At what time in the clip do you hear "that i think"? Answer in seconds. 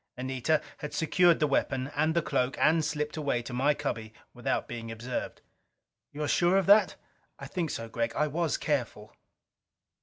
6.65-7.69